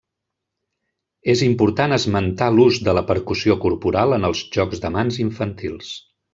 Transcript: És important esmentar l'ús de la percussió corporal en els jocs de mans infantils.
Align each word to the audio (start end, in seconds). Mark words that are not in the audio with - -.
És 1.33 1.43
important 1.47 1.93
esmentar 1.97 2.49
l'ús 2.55 2.81
de 2.89 2.97
la 3.01 3.05
percussió 3.11 3.61
corporal 3.67 4.19
en 4.19 4.29
els 4.33 4.43
jocs 4.59 4.83
de 4.87 4.95
mans 4.99 5.25
infantils. 5.29 5.97